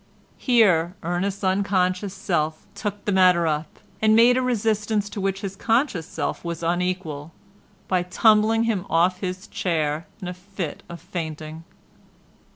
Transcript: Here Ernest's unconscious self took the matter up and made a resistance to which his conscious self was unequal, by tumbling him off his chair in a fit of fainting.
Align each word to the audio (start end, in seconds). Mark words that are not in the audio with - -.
Here 0.39 0.95
Ernest's 1.03 1.43
unconscious 1.43 2.11
self 2.15 2.65
took 2.73 3.05
the 3.05 3.11
matter 3.11 3.45
up 3.45 3.77
and 4.01 4.15
made 4.15 4.35
a 4.35 4.41
resistance 4.41 5.07
to 5.11 5.21
which 5.21 5.41
his 5.41 5.55
conscious 5.55 6.07
self 6.07 6.43
was 6.43 6.63
unequal, 6.63 7.31
by 7.87 8.01
tumbling 8.01 8.63
him 8.63 8.87
off 8.89 9.19
his 9.19 9.45
chair 9.45 10.07
in 10.19 10.27
a 10.27 10.33
fit 10.33 10.81
of 10.89 10.99
fainting. 10.99 11.65